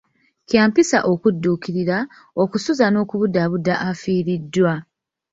[0.49, 1.97] Kya mpisa okudduukirira,
[2.41, 4.73] okusuza n'okubudaabuda afiiriddwa.